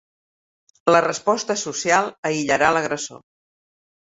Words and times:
La 0.95 1.01
resposta 1.05 1.57
social 1.65 2.09
aïllarà 2.31 2.71
l'agressor. 2.79 3.23